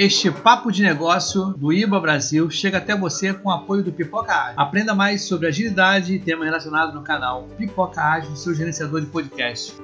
[0.00, 4.32] Este papo de negócio do IBA Brasil chega até você com o apoio do Pipoca
[4.32, 4.60] Ágil.
[4.60, 9.74] Aprenda mais sobre agilidade e temas relacionados no canal Pipoca Ágil, seu gerenciador de podcast.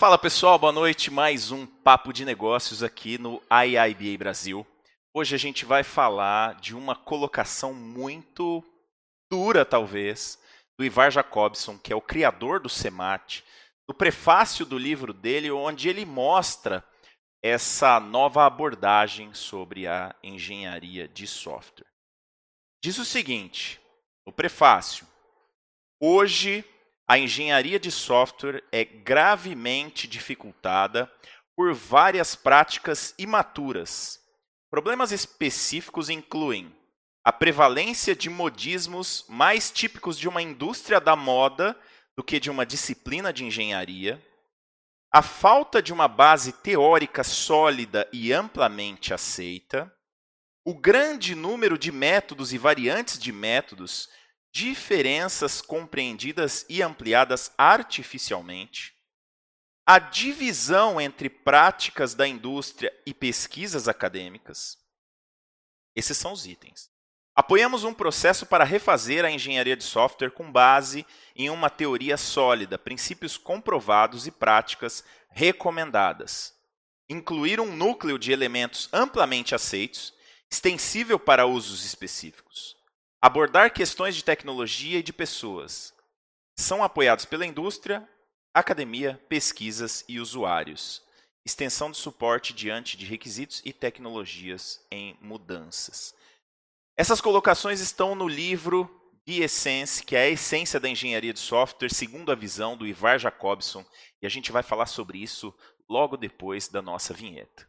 [0.00, 1.10] Fala pessoal, boa noite.
[1.10, 4.64] Mais um papo de negócios aqui no IIBA Brasil.
[5.12, 8.62] Hoje a gente vai falar de uma colocação muito
[9.28, 10.38] dura, talvez,
[10.78, 13.44] do Ivar Jacobson, que é o criador do SEMAT,
[13.88, 16.84] no prefácio do livro dele, onde ele mostra
[17.42, 21.86] essa nova abordagem sobre a engenharia de software.
[22.82, 23.80] Diz o seguinte,
[24.24, 25.06] no prefácio:
[26.00, 26.64] Hoje,
[27.08, 31.10] a engenharia de software é gravemente dificultada
[31.56, 34.20] por várias práticas imaturas.
[34.70, 36.72] Problemas específicos incluem
[37.28, 41.78] a prevalência de modismos mais típicos de uma indústria da moda
[42.16, 44.18] do que de uma disciplina de engenharia,
[45.12, 49.94] a falta de uma base teórica sólida e amplamente aceita,
[50.64, 54.08] o grande número de métodos e variantes de métodos,
[54.50, 58.94] diferenças compreendidas e ampliadas artificialmente,
[59.84, 64.78] a divisão entre práticas da indústria e pesquisas acadêmicas.
[65.94, 66.96] Esses são os itens.
[67.38, 72.76] Apoiamos um processo para refazer a engenharia de software com base em uma teoria sólida,
[72.76, 76.52] princípios comprovados e práticas recomendadas.
[77.08, 80.12] Incluir um núcleo de elementos amplamente aceitos,
[80.50, 82.76] extensível para usos específicos.
[83.22, 85.94] Abordar questões de tecnologia e de pessoas.
[86.56, 88.02] São apoiados pela indústria,
[88.52, 91.04] academia, pesquisas e usuários.
[91.46, 96.17] Extensão de suporte diante de requisitos e tecnologias em mudanças.
[97.00, 98.90] Essas colocações estão no livro
[99.24, 103.20] The Essence, que é a essência da engenharia de software, segundo a visão do Ivar
[103.20, 103.86] Jacobson,
[104.20, 105.54] e a gente vai falar sobre isso
[105.88, 107.68] logo depois da nossa vinheta.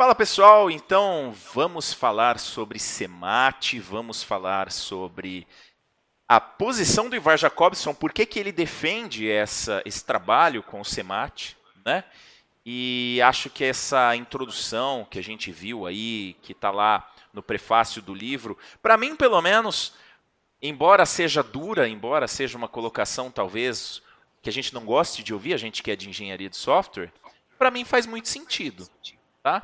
[0.00, 5.46] Fala pessoal, então vamos falar sobre SEMAT, vamos falar sobre
[6.26, 10.84] a posição do Ivar Jacobson, por que, que ele defende essa, esse trabalho com o
[10.86, 12.02] SEMAT, né?
[12.64, 18.00] E acho que essa introdução que a gente viu aí, que está lá no prefácio
[18.00, 19.92] do livro, para mim pelo menos,
[20.62, 24.00] embora seja dura, embora seja uma colocação talvez
[24.40, 27.12] que a gente não goste de ouvir, a gente que é de engenharia de software,
[27.58, 28.88] para mim faz muito sentido.
[29.42, 29.62] Tá?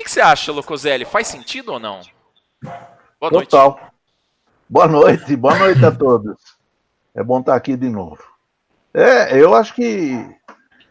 [0.00, 1.04] O que, você acha, Locoselli?
[1.04, 2.00] Faz sentido ou não?
[3.20, 3.70] Boa Total.
[3.72, 3.92] Noite.
[4.66, 6.36] Boa noite, boa noite a todos.
[7.14, 8.18] É bom estar aqui de novo.
[8.94, 10.26] É, eu acho que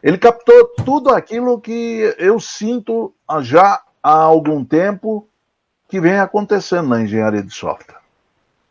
[0.03, 3.11] ele captou tudo aquilo que eu sinto
[3.41, 5.27] já há algum tempo
[5.87, 7.99] que vem acontecendo na engenharia de software.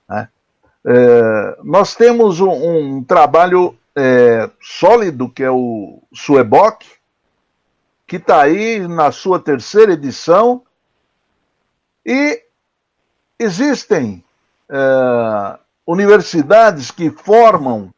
[0.08, 0.28] Né?
[0.86, 6.84] É, nós temos um, um trabalho é, sólido que é o Sueboc,
[8.08, 10.62] que está aí na sua terceira edição.
[12.04, 12.42] E
[13.38, 14.24] existem
[14.70, 17.92] é, universidades que formam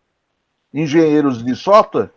[0.74, 2.10] engenheiros de software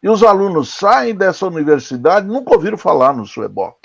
[0.00, 3.76] e os alunos saem dessa universidade nunca ouviram falar no Sueboc.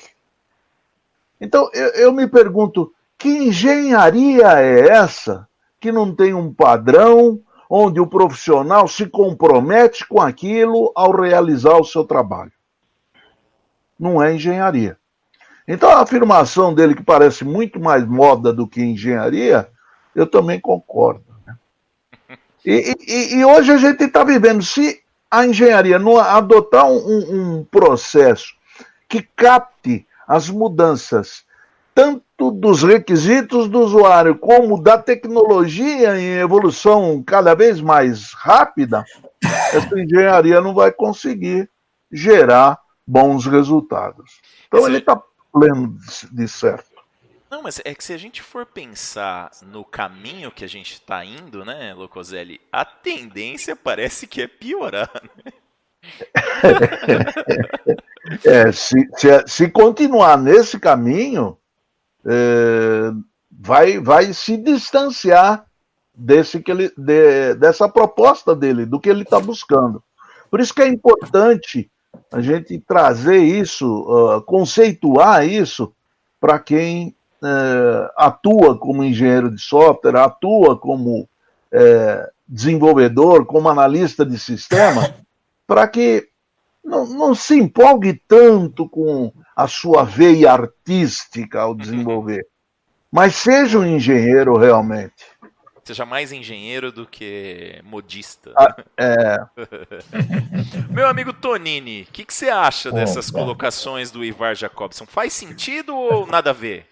[1.41, 5.47] Então eu, eu me pergunto, que engenharia é essa
[5.79, 11.83] que não tem um padrão onde o profissional se compromete com aquilo ao realizar o
[11.83, 12.51] seu trabalho?
[13.99, 14.97] Não é engenharia.
[15.67, 19.67] Então a afirmação dele, que parece muito mais moda do que engenharia,
[20.15, 21.23] eu também concordo.
[21.45, 21.55] Né?
[22.65, 27.63] E, e, e, hoje a gente está vivendo, se a engenharia não adotar um, um
[27.65, 28.53] processo
[29.09, 31.43] que capte as mudanças,
[31.93, 39.03] tanto dos requisitos do usuário como da tecnologia em evolução cada vez mais rápida,
[39.73, 41.69] essa engenharia não vai conseguir
[42.11, 44.39] gerar bons resultados.
[44.67, 44.89] Então Esse...
[44.89, 45.21] ele está
[45.51, 45.97] pleno
[46.31, 46.95] de certo.
[47.49, 51.23] Não, mas é que se a gente for pensar no caminho que a gente está
[51.23, 55.09] indo, né, Locoselli, a tendência parece que é piorar.
[55.23, 55.53] Né?
[58.43, 61.57] é, se, se, se, continuar nesse caminho,
[62.25, 63.11] é,
[63.49, 65.65] vai, vai se distanciar
[66.13, 70.03] desse que ele, de, dessa proposta dele, do que ele está buscando.
[70.49, 71.89] Por isso que é importante
[72.31, 75.93] a gente trazer isso, uh, conceituar isso
[76.39, 84.37] para quem uh, atua como engenheiro de software, atua como uh, desenvolvedor, como analista de
[84.37, 85.15] sistema,
[85.65, 86.27] para que
[86.83, 92.45] não, não, se empolgue tanto com a sua veia artística ao desenvolver,
[93.11, 95.13] mas seja um engenheiro realmente.
[95.85, 98.51] Seja mais engenheiro do que modista.
[98.57, 99.37] Ah, é.
[100.89, 105.05] Meu amigo Tonini, o que, que, você acha dessas colocações do Ivar Jacobson?
[105.05, 106.87] Faz sentido ou nada a ver?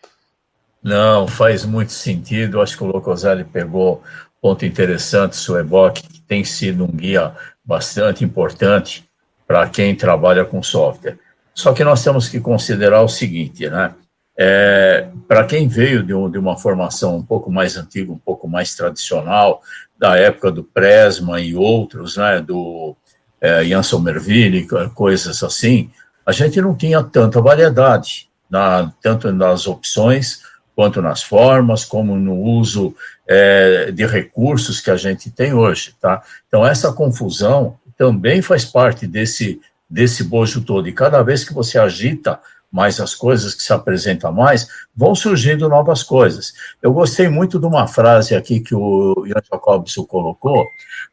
[0.84, 2.62] Não, faz muito sentido.
[2.62, 4.04] Acho que o Locoselli pegou
[4.40, 7.36] ponto interessante, o EBOC, que tem sido um guia
[7.66, 9.10] bastante importante
[9.48, 11.18] para quem trabalha com software.
[11.56, 13.96] Só que nós temos que considerar o seguinte, né?
[14.38, 18.48] É, Para quem veio de, um, de, uma formação um pouco mais antiga, um pouco
[18.48, 19.62] mais tradicional,
[19.98, 22.96] da época do Presma e outros, né, do
[23.40, 25.90] é, Ian Somerville, coisas assim,
[26.26, 30.42] a gente não tinha tanta variedade, na, tanto nas opções,
[30.76, 32.96] quanto nas formas, como no uso
[33.28, 35.96] é, de recursos que a gente tem hoje.
[36.02, 36.22] Tá?
[36.48, 41.78] Então, essa confusão também faz parte desse, desse bojo todo, e cada vez que você
[41.78, 42.40] agita
[42.74, 46.54] mais as coisas que se apresentam mais, vão surgindo novas coisas.
[46.82, 50.66] Eu gostei muito de uma frase aqui que o Ian Jacobson colocou,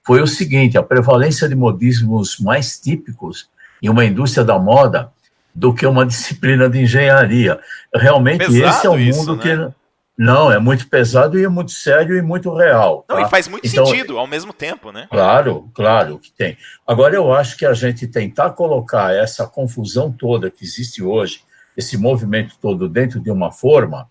[0.03, 3.51] foi o seguinte, a prevalência de modismos mais típicos
[3.83, 5.13] em uma indústria da moda
[5.55, 7.61] do que uma disciplina de engenharia.
[7.95, 9.43] Realmente Pesado esse é o mundo né?
[9.43, 9.81] que
[10.17, 13.05] não, é muito pesado e é muito sério e muito real.
[13.07, 13.23] Não, tá?
[13.23, 15.07] e faz muito então, sentido ao mesmo tempo, né?
[15.11, 16.57] Claro, claro que tem.
[16.87, 21.43] Agora, eu acho que a gente tentar colocar essa confusão toda que existe hoje
[21.77, 24.09] esse movimento todo dentro de uma forma,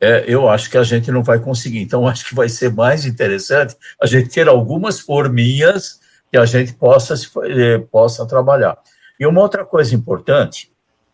[0.00, 1.80] é, eu acho que a gente não vai conseguir.
[1.80, 6.00] Então, acho que vai ser mais interessante a gente ter algumas forminhas
[6.30, 7.14] que a gente possa,
[7.44, 8.78] eh, possa trabalhar.
[9.18, 10.70] E uma outra coisa importante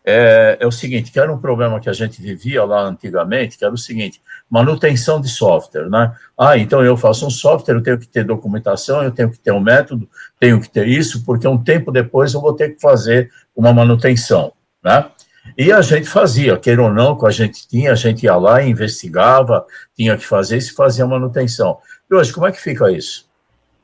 [0.09, 3.65] é, é, o seguinte, que era um problema que a gente vivia lá antigamente, que
[3.65, 6.15] era o seguinte, manutenção de software, né?
[6.39, 9.51] Ah, então eu faço um software, eu tenho que ter documentação, eu tenho que ter
[9.51, 13.33] um método, tenho que ter isso, porque um tempo depois eu vou ter que fazer
[13.55, 15.11] uma manutenção, né?
[15.57, 18.63] E a gente fazia, queira ou não, que a gente tinha, a gente ia lá,
[18.63, 19.65] investigava,
[19.95, 21.79] tinha que fazer isso e fazia manutenção.
[22.11, 23.27] E hoje, como é que fica isso?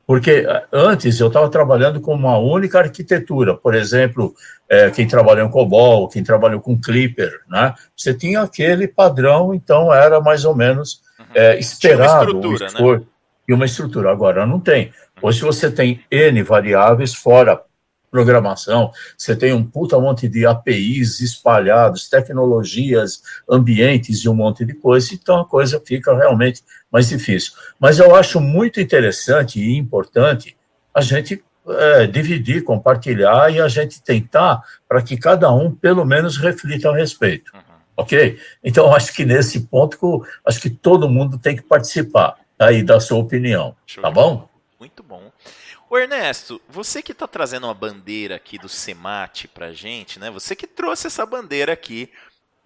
[0.05, 4.33] Porque eh, antes eu estava trabalhando com uma única arquitetura, por exemplo,
[4.69, 7.73] é, quem trabalhou em COBOL, quem trabalhou com Clipper, né?
[7.95, 11.01] Você tinha aquele padrão, então era mais ou menos
[11.33, 12.37] é, esperado.
[12.37, 13.05] Uma estrutura, né?
[13.47, 14.11] E uma estrutura.
[14.11, 14.91] Agora não tem.
[15.21, 17.61] Hoje você tem N variáveis fora
[18.13, 24.75] programação, você tem um puta monte de APIs espalhados, tecnologias, ambientes e um monte de
[24.75, 26.61] coisa, então a coisa fica realmente
[26.91, 27.53] mais difícil.
[27.79, 30.55] Mas eu acho muito interessante e importante
[30.93, 36.37] a gente é, dividir, compartilhar e a gente tentar para que cada um, pelo menos,
[36.37, 37.51] reflita a respeito.
[37.55, 37.61] Uhum.
[37.97, 38.37] Ok?
[38.63, 43.17] Então, acho que nesse ponto, acho que todo mundo tem que participar aí da sua
[43.17, 43.75] opinião.
[43.87, 44.03] Show.
[44.03, 44.47] Tá bom?
[44.79, 45.31] Muito bom.
[45.89, 50.31] Ô Ernesto, você que está trazendo uma bandeira aqui do SEMAT para gente, né?
[50.31, 52.11] Você que trouxe essa bandeira aqui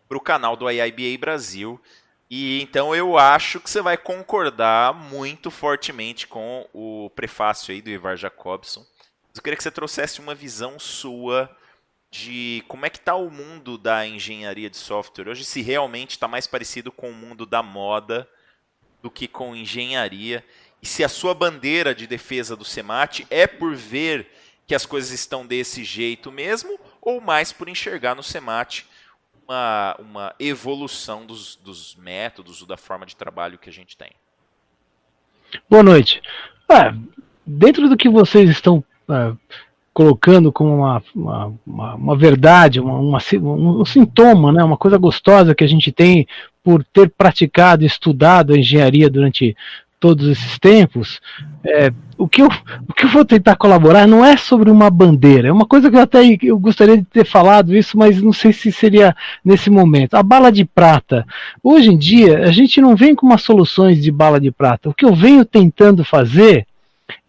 [0.08, 1.82] para o canal do IIBA Brasil.
[2.30, 7.90] E então eu acho que você vai concordar muito fortemente com o prefácio aí do
[7.90, 8.86] Ivar Jacobson.
[9.36, 11.50] Eu queria que você trouxesse uma visão sua
[12.10, 16.28] de como é que está o mundo da engenharia de software hoje, se realmente está
[16.28, 18.28] mais parecido com o mundo da moda
[19.02, 20.44] do que com engenharia
[20.82, 24.28] e se a sua bandeira de defesa do SEMAT é por ver
[24.66, 28.86] que as coisas estão desse jeito mesmo, ou mais por enxergar no SEMAT
[29.48, 34.12] uma, uma evolução dos, dos métodos ou da forma de trabalho que a gente tem.
[35.70, 36.22] Boa noite.
[36.70, 36.94] É,
[37.46, 39.34] dentro do que vocês estão é,
[39.94, 45.56] colocando como uma, uma, uma, verdade, uma, uma, um, um sintoma, né, uma coisa gostosa
[45.56, 46.28] que a gente tem
[46.62, 49.56] por ter praticado, estudado a engenharia durante
[50.00, 51.20] todos esses tempos,
[51.64, 52.50] é, o, que eu,
[52.88, 55.96] o que eu vou tentar colaborar não é sobre uma bandeira, é uma coisa que
[55.96, 60.16] eu até eu gostaria de ter falado isso, mas não sei se seria nesse momento.
[60.16, 61.26] A bala de prata.
[61.64, 64.90] Hoje em dia, a gente não vem com umas soluções de bala de prata.
[64.90, 66.68] O que eu venho tentando fazer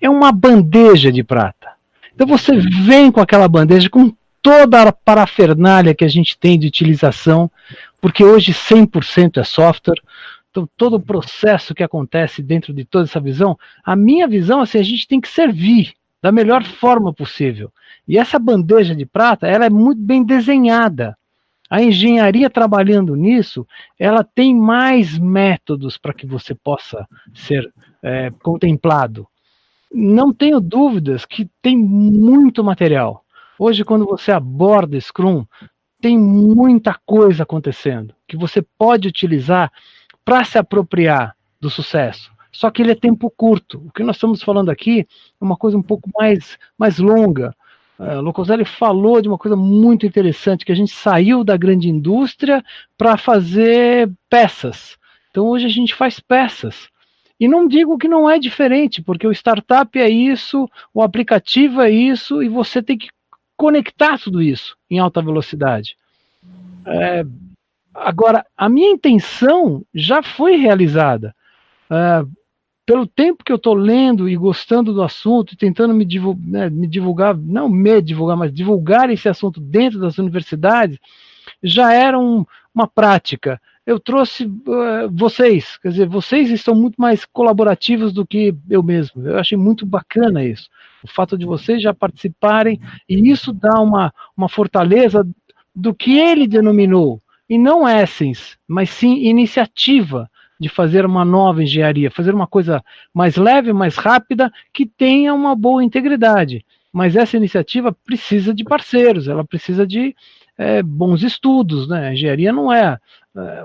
[0.00, 1.68] é uma bandeja de prata.
[2.14, 6.66] Então você vem com aquela bandeja com toda a parafernália que a gente tem de
[6.66, 7.50] utilização,
[8.00, 10.00] porque hoje 100% é software,
[10.58, 14.78] então todo o processo que acontece dentro de toda essa visão, a minha visão, assim,
[14.78, 17.70] a gente tem que servir da melhor forma possível.
[18.06, 21.16] E essa bandeja de prata, ela é muito bem desenhada.
[21.70, 23.66] A engenharia trabalhando nisso,
[23.98, 27.70] ela tem mais métodos para que você possa ser
[28.02, 29.28] é, contemplado.
[29.92, 33.22] Não tenho dúvidas que tem muito material.
[33.58, 35.44] Hoje, quando você aborda Scrum,
[36.00, 39.70] tem muita coisa acontecendo que você pode utilizar
[40.28, 42.30] para se apropriar do sucesso.
[42.52, 43.82] Só que ele é tempo curto.
[43.86, 45.06] O que nós estamos falando aqui é
[45.42, 47.56] uma coisa um pouco mais, mais longa.
[47.98, 52.62] Uh, Locoselli falou de uma coisa muito interessante, que a gente saiu da grande indústria
[52.98, 54.98] para fazer peças.
[55.30, 56.90] Então hoje a gente faz peças.
[57.40, 61.90] E não digo que não é diferente, porque o startup é isso, o aplicativo é
[61.90, 63.08] isso, e você tem que
[63.56, 65.96] conectar tudo isso em alta velocidade.
[66.84, 67.24] É,
[68.02, 71.34] agora, a minha intenção já foi realizada.
[71.90, 72.24] É,
[72.86, 76.70] pelo tempo que eu estou lendo e gostando do assunto, e tentando me divulgar, né,
[76.70, 80.98] me divulgar, não me divulgar, mas divulgar esse assunto dentro das universidades,
[81.62, 83.60] já era um, uma prática.
[83.84, 89.26] Eu trouxe uh, vocês, quer dizer, vocês estão muito mais colaborativos do que eu mesmo.
[89.26, 90.68] Eu achei muito bacana isso
[91.02, 95.26] o fato de vocês já participarem, e isso dá uma, uma fortaleza
[95.74, 102.10] do que ele denominou, e não essence, mas sim iniciativa de fazer uma nova engenharia,
[102.10, 102.82] fazer uma coisa
[103.14, 106.64] mais leve, mais rápida, que tenha uma boa integridade.
[106.92, 110.14] Mas essa iniciativa precisa de parceiros, ela precisa de
[110.56, 112.08] é, bons estudos, né?
[112.08, 112.98] A engenharia não é,
[113.36, 113.64] é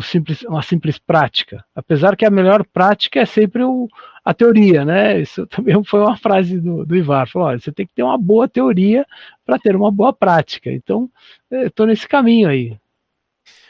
[0.00, 1.64] simples, uma simples prática.
[1.74, 3.88] Apesar que a melhor prática é sempre o,
[4.24, 5.20] a teoria, né?
[5.20, 7.28] Isso também foi uma frase do, do Ivar.
[7.28, 9.06] Falou, olha, você tem que ter uma boa teoria
[9.44, 10.70] para ter uma boa prática.
[10.70, 11.10] Então,
[11.50, 12.78] estou nesse caminho aí.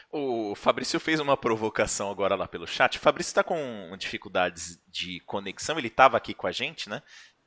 [0.09, 2.97] O Fabrício fez uma provocação agora lá pelo chat.
[2.97, 3.57] O Fabrício está com
[3.97, 7.01] dificuldades de conexão, ele estava aqui com a gente, né?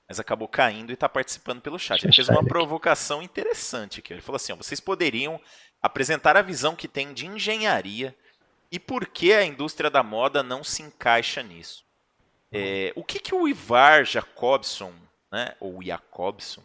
[0.08, 2.02] Mas acabou caindo e está participando pelo chat.
[2.02, 4.12] Ele fez uma provocação interessante aqui.
[4.12, 5.40] Ele falou assim: ó, vocês poderiam
[5.80, 8.14] apresentar a visão que tem de engenharia
[8.70, 11.84] e por que a indústria da moda não se encaixa nisso?
[12.52, 14.92] É, o que, que o Ivar Jacobson,
[15.30, 16.62] né, ou Jacobson,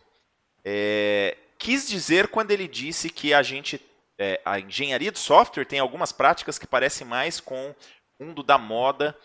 [0.64, 3.82] é, quis dizer quando ele disse que a gente,
[4.18, 7.76] é, a engenharia de software tem algumas práticas que parecem mais com
[8.20, 9.18] o mundo da moda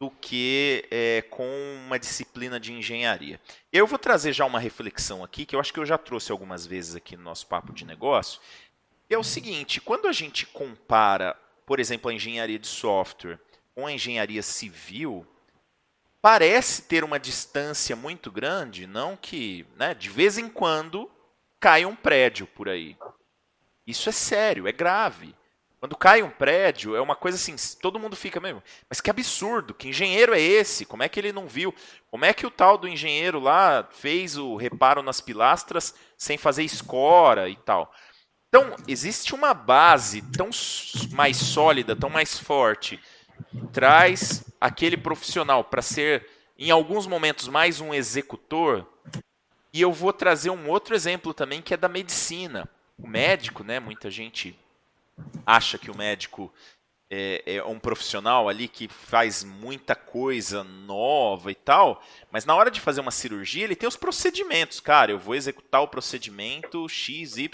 [0.00, 1.48] do que é, com
[1.86, 3.40] uma disciplina de engenharia.
[3.72, 6.64] Eu vou trazer já uma reflexão aqui, que eu acho que eu já trouxe algumas
[6.64, 8.40] vezes aqui no nosso papo de negócio.
[9.10, 11.36] É o seguinte, quando a gente compara
[11.68, 13.38] por exemplo, a engenharia de software
[13.74, 15.26] com a engenharia civil,
[16.22, 21.10] parece ter uma distância muito grande, não que, né, de vez em quando
[21.60, 22.96] cai um prédio por aí.
[23.86, 25.34] Isso é sério, é grave.
[25.78, 29.74] Quando cai um prédio, é uma coisa assim, todo mundo fica mesmo, mas que absurdo,
[29.74, 30.86] que engenheiro é esse?
[30.86, 31.74] Como é que ele não viu?
[32.10, 36.64] Como é que o tal do engenheiro lá fez o reparo nas pilastras sem fazer
[36.64, 37.92] escora e tal?
[38.48, 40.48] Então, existe uma base tão
[41.12, 42.98] mais sólida, tão mais forte,
[43.72, 46.26] traz aquele profissional para ser,
[46.58, 48.86] em alguns momentos, mais um executor.
[49.72, 52.68] E eu vou trazer um outro exemplo também, que é da medicina.
[52.98, 53.78] O médico, né?
[53.78, 54.58] Muita gente
[55.44, 56.52] acha que o médico
[57.10, 62.70] é, é, um profissional ali que faz muita coisa nova e tal, mas na hora
[62.70, 65.10] de fazer uma cirurgia ele tem os procedimentos, cara.
[65.10, 67.48] Eu vou executar o procedimento XYZ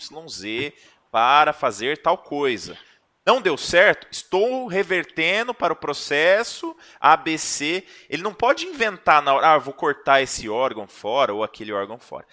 [1.10, 2.76] para fazer tal coisa.
[3.24, 7.84] Não deu certo, estou revertendo para o processo ABC.
[8.10, 11.98] Ele não pode inventar na hora, ah, vou cortar esse órgão fora ou aquele órgão
[11.98, 12.26] fora.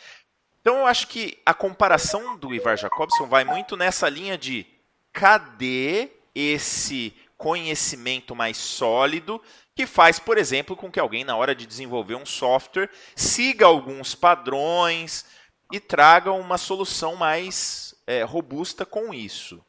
[0.59, 4.65] Então eu acho que a comparação do Ivar Jacobson vai muito nessa linha de
[5.13, 9.41] cadê esse conhecimento mais sólido
[9.75, 14.13] que faz, por exemplo, com que alguém, na hora de desenvolver um software, siga alguns
[14.13, 15.25] padrões
[15.71, 19.63] e traga uma solução mais é, robusta com isso.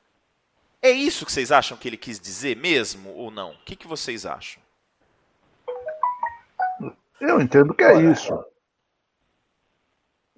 [0.82, 3.52] É isso que vocês acham que ele quis dizer mesmo ou não?
[3.52, 4.60] O que, que vocês acham?
[7.20, 8.36] Eu entendo que é isso.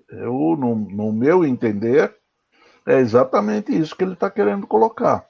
[0.07, 2.15] Eu, no, no meu entender,
[2.87, 5.27] é exatamente isso que ele está querendo colocar.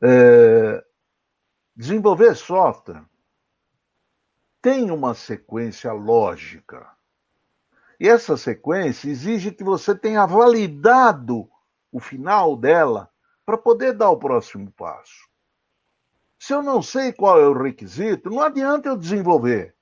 [0.00, 0.84] É,
[1.74, 3.04] desenvolver software
[4.62, 6.88] tem uma sequência lógica.
[7.98, 11.50] E essa sequência exige que você tenha validado
[11.90, 13.10] o final dela
[13.44, 15.28] para poder dar o próximo passo.
[16.38, 19.74] Se eu não sei qual é o requisito, não adianta eu desenvolver.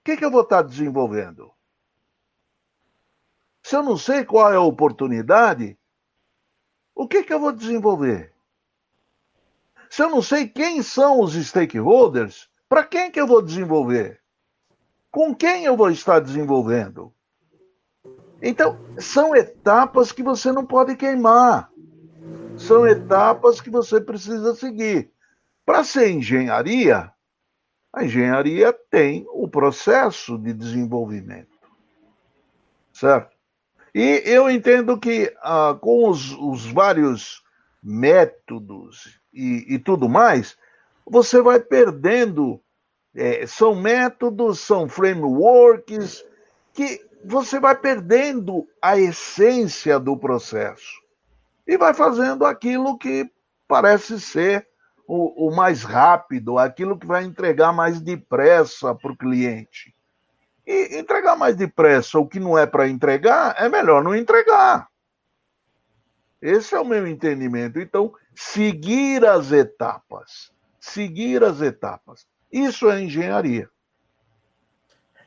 [0.00, 1.52] O que, que eu vou estar desenvolvendo?
[3.62, 5.78] se eu não sei qual é a oportunidade,
[6.92, 8.34] o que, que eu vou desenvolver?
[9.90, 14.20] Se eu não sei quem são os stakeholders, para quem que eu vou desenvolver?
[15.10, 17.12] Com quem eu vou estar desenvolvendo?
[18.40, 21.68] Então, são etapas que você não pode queimar.
[22.56, 25.10] São etapas que você precisa seguir.
[25.66, 27.12] Para ser engenharia,
[27.92, 31.58] a engenharia tem o processo de desenvolvimento.
[32.92, 33.36] Certo?
[33.92, 37.42] E eu entendo que ah, com os, os, vários
[37.82, 40.56] métodos e, e, tudo mais,
[41.06, 42.60] você vai perdendo.
[43.14, 46.24] É, são métodos, são frameworks
[46.72, 51.02] que você vai perdendo a essência do processo
[51.66, 53.30] e vai fazendo aquilo que
[53.66, 54.66] parece ser
[55.06, 59.94] o, o mais rápido, aquilo que vai entregar mais depressa para o cliente.
[60.66, 64.89] E entregar mais depressa o que não é para entregar, é melhor não entregar.
[66.40, 67.78] Esse é o meu entendimento.
[67.78, 70.50] Então, seguir as etapas.
[70.80, 72.26] Seguir as etapas.
[72.50, 73.68] Isso é engenharia.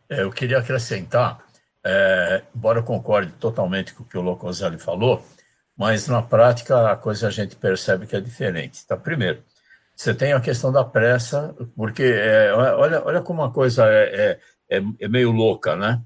[0.10, 1.44] É, eu queria acrescentar,
[1.84, 5.26] é, embora eu concorde totalmente com o que o Locoselli falou,
[5.78, 8.86] mas na prática a coisa a gente percebe que é diferente.
[8.86, 8.98] Tá?
[8.98, 9.44] Primeiro,
[9.96, 14.40] você tem a questão da pressa, porque é, olha, olha como uma coisa é, é
[14.74, 16.02] é, é meio louca, né?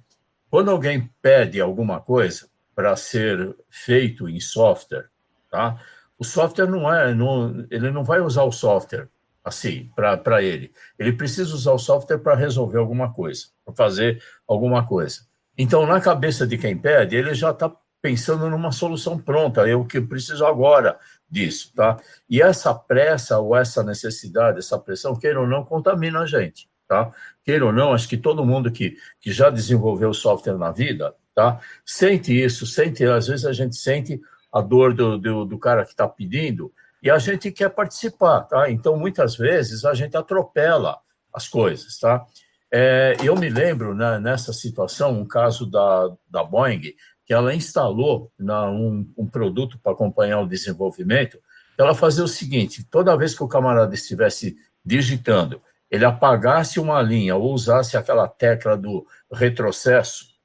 [0.50, 5.10] Quando alguém pede alguma coisa para ser feito em software,
[5.50, 5.82] tá?
[6.16, 9.10] O software não é, não, ele não vai usar o software
[9.44, 10.72] assim para ele.
[11.00, 15.22] Ele precisa usar o software para resolver alguma coisa, para fazer alguma coisa.
[15.58, 19.68] Então, na cabeça de quem pede, ele já está pensando numa solução pronta.
[19.68, 21.98] Eu que preciso agora disso, tá?
[22.30, 27.12] E essa pressa ou essa necessidade, essa pressão, queira ou não, contamina a gente tá?
[27.44, 31.60] Queira ou não, acho que todo mundo que, que já desenvolveu software na vida, tá?
[31.86, 34.20] Sente isso, sente, às vezes a gente sente
[34.52, 36.74] a dor do, do, do cara que está pedindo
[37.04, 38.72] e a gente quer participar, tá?
[38.72, 40.98] Então, muitas vezes, a gente atropela
[41.32, 42.26] as coisas, tá?
[42.74, 46.82] É, eu me lembro, né, nessa situação, um caso da, da Boeing,
[47.24, 51.38] que ela instalou na, um, um produto para acompanhar o desenvolvimento,
[51.78, 57.36] ela fazia o seguinte, toda vez que o camarada estivesse digitando ele apagasse uma linha
[57.36, 60.37] ou usasse aquela tecla do retrocesso,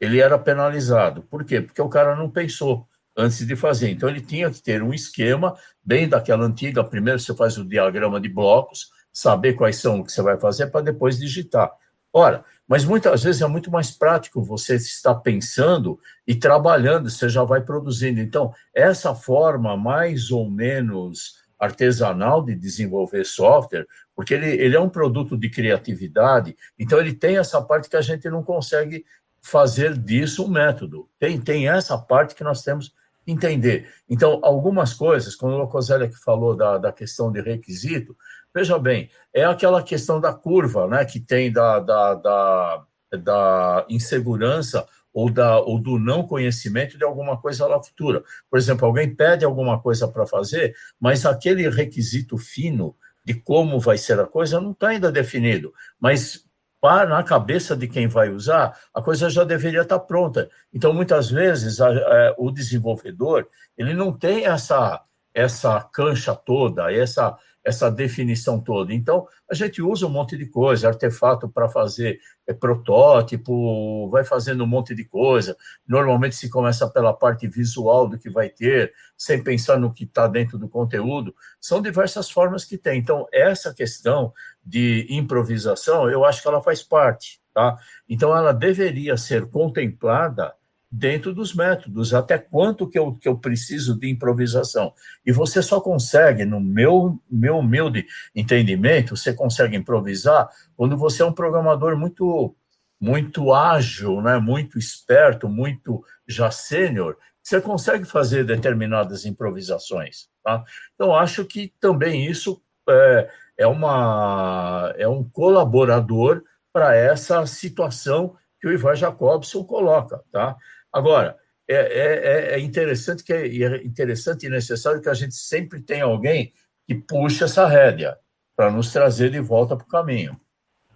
[0.00, 1.22] ele era penalizado.
[1.22, 1.60] Por quê?
[1.60, 3.90] Porque o cara não pensou antes de fazer.
[3.90, 6.82] Então, ele tinha que ter um esquema, bem daquela antiga.
[6.82, 10.66] Primeiro, você faz o diagrama de blocos, saber quais são o que você vai fazer,
[10.66, 11.70] para depois digitar.
[12.12, 17.42] Ora, mas muitas vezes é muito mais prático você estar pensando e trabalhando, você já
[17.44, 18.20] vai produzindo.
[18.20, 24.88] Então, essa forma mais ou menos artesanal de desenvolver software, porque ele, ele é um
[24.88, 29.04] produto de criatividade, então ele tem essa parte que a gente não consegue
[29.44, 31.06] fazer disso um método.
[31.18, 33.88] Tem, tem essa parte que nós temos que entender.
[34.08, 38.16] Então, algumas coisas, quando o Locoselli que falou da, da questão de requisito,
[38.54, 42.84] veja bem, é aquela questão da curva, né, que tem da, da, da,
[43.18, 48.24] da insegurança ou, da, ou do não conhecimento de alguma coisa lá futura.
[48.50, 53.98] Por exemplo, alguém pede alguma coisa para fazer, mas aquele requisito fino de como vai
[53.98, 55.72] ser a coisa não está ainda definido.
[56.00, 56.43] Mas
[56.84, 60.50] para, na cabeça de quem vai usar, a coisa já deveria estar pronta.
[60.70, 65.00] Então, muitas vezes, a, a, é, o desenvolvedor ele não tem essa,
[65.32, 68.92] essa cancha toda, essa essa definição toda.
[68.92, 74.64] Então, a gente usa um monte de coisa, artefato para fazer é, protótipo, vai fazendo
[74.64, 75.56] um monte de coisa.
[75.88, 80.26] Normalmente se começa pela parte visual do que vai ter, sem pensar no que está
[80.26, 81.34] dentro do conteúdo.
[81.58, 82.98] São diversas formas que tem.
[82.98, 87.40] Então, essa questão de improvisação, eu acho que ela faz parte.
[87.54, 87.78] Tá?
[88.06, 90.54] Então, ela deveria ser contemplada
[90.96, 94.92] dentro dos métodos, até quanto que eu, que eu preciso de improvisação.
[95.26, 101.26] E você só consegue, no meu, meu humilde entendimento, você consegue improvisar quando você é
[101.26, 102.54] um programador muito
[103.00, 104.38] muito ágil, né?
[104.38, 110.28] muito esperto, muito já sênior, você consegue fazer determinadas improvisações.
[110.42, 110.64] Tá?
[110.94, 113.28] Então, acho que também isso é,
[113.58, 120.22] é, uma, é um colaborador para essa situação que o Ivan Jacobson coloca.
[120.32, 120.56] Tá?
[120.94, 125.82] Agora, é, é, é interessante que é, é interessante e necessário que a gente sempre
[125.82, 126.52] tenha alguém
[126.86, 128.16] que puxe essa rédea
[128.54, 130.40] para nos trazer de volta para o caminho.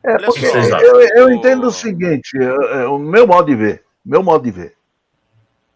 [0.04, 2.38] É, porque eu, eu, entendo o seguinte,
[2.88, 4.76] o meu modo de ver, meu modo de ver.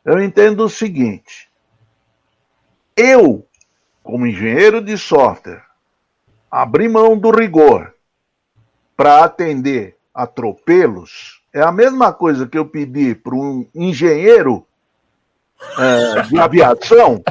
[0.05, 1.51] Eu entendo o seguinte.
[2.97, 3.45] Eu,
[4.05, 5.65] como engenheiro de software,
[6.49, 7.93] abri mão do rigor
[8.97, 14.67] para atender atropelos é a mesma coisa que eu pedir para um engenheiro
[15.79, 17.23] é, de aviação,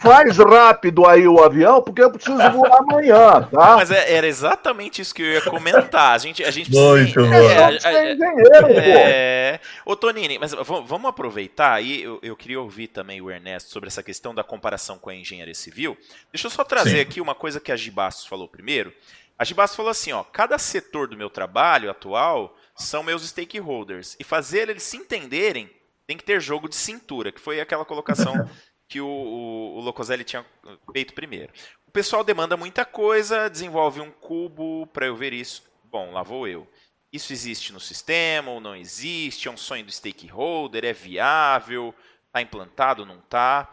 [0.00, 3.76] faz rápido aí o avião, porque eu preciso voar amanhã, tá?
[3.76, 6.14] Mas é, era exatamente isso que eu ia comentar.
[6.14, 7.50] A gente, a gente Muito precisa, bom.
[7.50, 13.20] É, é, engenheiro, é, Ô, Tonini, mas vamos aproveitar, e eu, eu, queria ouvir também
[13.20, 15.96] o Ernesto sobre essa questão da comparação com a engenharia civil.
[16.32, 17.00] Deixa eu só trazer Sim.
[17.00, 18.92] aqui uma coisa que a Gibastos falou primeiro.
[19.38, 24.24] A Gibastos falou assim, ó, cada setor do meu trabalho atual são meus stakeholders, e
[24.24, 25.70] fazer eles se entenderem
[26.06, 28.48] tem que ter jogo de cintura, que foi aquela colocação
[28.88, 30.46] que o, o, o Locoselli tinha
[30.92, 31.52] feito primeiro.
[31.86, 35.64] O pessoal demanda muita coisa, desenvolve um cubo para eu ver isso.
[35.84, 36.68] Bom, lá vou eu.
[37.12, 39.48] Isso existe no sistema ou não existe?
[39.48, 40.84] É um sonho do stakeholder?
[40.84, 41.94] É viável?
[42.26, 43.06] Está implantado?
[43.06, 43.72] Não está?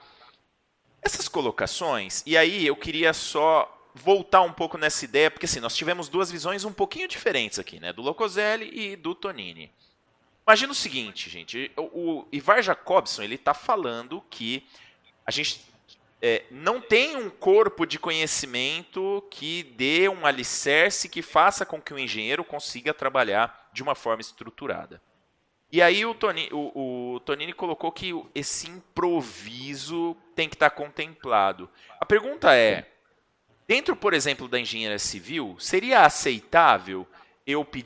[1.01, 5.75] Essas colocações, e aí eu queria só voltar um pouco nessa ideia, porque assim, nós
[5.75, 7.93] tivemos duas visões um pouquinho diferentes aqui, né?
[7.93, 9.71] Do Locoselli e do Tonini.
[10.45, 11.71] Imagina o seguinte, gente.
[11.77, 14.65] O, Ivar Jacobson ele está falando que
[15.25, 15.61] a gente
[16.21, 21.93] é, não tem um corpo de conhecimento que dê um alicerce que faça com que
[21.93, 25.01] o engenheiro consiga trabalhar de uma forma estruturada.
[25.71, 30.75] E aí o, Toni, o, o Tonini colocou que esse improviso tem que estar tá
[30.75, 31.69] contemplado.
[31.99, 32.92] A pergunta é,
[33.67, 37.07] dentro, por exemplo, da engenharia civil, seria aceitável
[37.45, 37.81] eu pedir